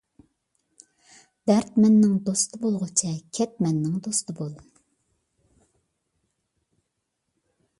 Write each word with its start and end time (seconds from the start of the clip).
دەردمەننىڭ 1.51 2.15
دوستى 2.29 2.59
بولغۇچە، 2.63 3.11
كەتمەننىڭ 3.39 4.01
دوستى 4.07 4.37
بول. 4.41 4.57